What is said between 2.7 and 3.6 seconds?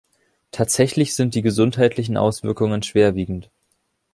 schwerwiegend.